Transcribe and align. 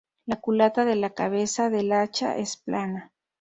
La 0.25 0.37
culata 0.39 0.83
de 0.83 0.95
la 0.95 1.11
cabeza 1.11 1.69
del 1.69 1.91
hacha 1.91 2.35
es 2.35 2.57
plana. 2.57 3.11